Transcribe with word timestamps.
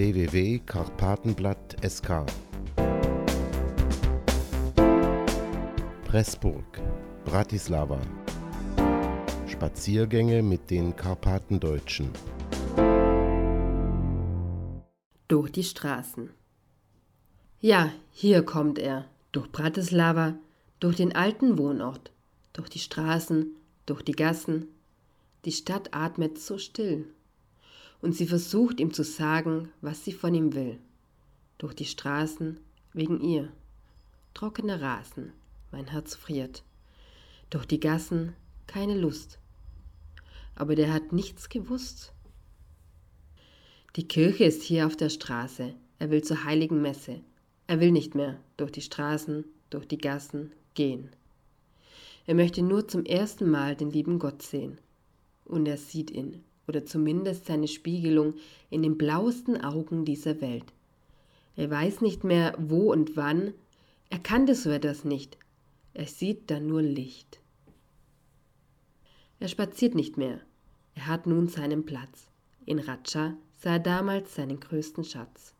www.karpatenblatt.sk 0.00 2.24
Pressburg, 6.06 6.80
Bratislava. 7.26 8.00
Spaziergänge 9.46 10.42
mit 10.42 10.70
den 10.70 10.96
Karpatendeutschen. 10.96 12.08
Durch 15.28 15.52
die 15.52 15.64
Straßen. 15.64 16.30
Ja, 17.60 17.92
hier 18.10 18.42
kommt 18.42 18.78
er, 18.78 19.04
durch 19.32 19.52
Bratislava, 19.52 20.38
durch 20.78 20.96
den 20.96 21.14
alten 21.14 21.58
Wohnort, 21.58 22.10
durch 22.54 22.70
die 22.70 22.78
Straßen, 22.78 23.54
durch 23.84 24.00
die 24.00 24.12
Gassen. 24.12 24.68
Die 25.44 25.52
Stadt 25.52 25.92
atmet 25.92 26.38
so 26.38 26.56
still 26.56 27.04
und 28.02 28.14
sie 28.14 28.26
versucht 28.26 28.80
ihm 28.80 28.92
zu 28.92 29.04
sagen, 29.04 29.70
was 29.80 30.04
sie 30.04 30.12
von 30.12 30.34
ihm 30.34 30.54
will. 30.54 30.78
Durch 31.58 31.74
die 31.74 31.84
Straßen 31.84 32.58
wegen 32.92 33.20
ihr. 33.20 33.52
Trockener 34.34 34.80
Rasen, 34.80 35.32
mein 35.70 35.88
Herz 35.88 36.14
friert. 36.14 36.62
Durch 37.50 37.66
die 37.66 37.80
Gassen 37.80 38.34
keine 38.66 38.96
Lust. 38.96 39.38
Aber 40.54 40.74
der 40.74 40.92
hat 40.92 41.12
nichts 41.12 41.48
gewusst. 41.48 42.12
Die 43.96 44.06
Kirche 44.06 44.44
ist 44.44 44.62
hier 44.62 44.86
auf 44.86 44.96
der 44.96 45.08
Straße. 45.08 45.74
Er 45.98 46.10
will 46.10 46.22
zur 46.22 46.44
heiligen 46.44 46.80
Messe. 46.80 47.20
Er 47.66 47.80
will 47.80 47.90
nicht 47.90 48.14
mehr 48.14 48.38
durch 48.56 48.72
die 48.72 48.82
Straßen, 48.82 49.44
durch 49.68 49.86
die 49.86 49.98
Gassen 49.98 50.52
gehen. 50.74 51.10
Er 52.26 52.34
möchte 52.34 52.62
nur 52.62 52.86
zum 52.86 53.04
ersten 53.04 53.50
Mal 53.50 53.74
den 53.74 53.90
lieben 53.90 54.18
Gott 54.18 54.42
sehen. 54.42 54.78
Und 55.44 55.66
er 55.66 55.76
sieht 55.76 56.10
ihn 56.10 56.44
oder 56.70 56.84
zumindest 56.84 57.46
seine 57.46 57.66
Spiegelung 57.66 58.34
in 58.70 58.82
den 58.82 58.96
blauesten 58.96 59.60
Augen 59.60 60.04
dieser 60.04 60.40
Welt. 60.40 60.72
Er 61.56 61.68
weiß 61.68 62.00
nicht 62.00 62.22
mehr, 62.22 62.54
wo 62.58 62.92
und 62.92 63.16
wann, 63.16 63.52
er 64.08 64.20
kannte 64.20 64.54
so 64.54 64.70
etwas 64.70 65.04
nicht, 65.04 65.36
er 65.94 66.06
sieht 66.06 66.48
da 66.48 66.60
nur 66.60 66.80
Licht. 66.80 67.40
Er 69.40 69.48
spaziert 69.48 69.96
nicht 69.96 70.16
mehr, 70.16 70.40
er 70.94 71.08
hat 71.08 71.26
nun 71.26 71.48
seinen 71.48 71.84
Platz. 71.84 72.28
In 72.66 72.78
Ratscha 72.78 73.36
sah 73.56 73.72
er 73.72 73.78
damals 73.80 74.36
seinen 74.36 74.60
größten 74.60 75.02
Schatz. 75.02 75.54